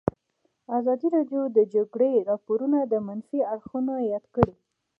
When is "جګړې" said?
1.73-2.11